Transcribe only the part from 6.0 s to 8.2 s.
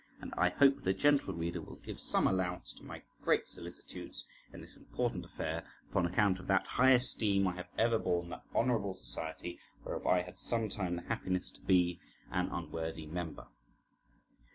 account of that high esteem I have ever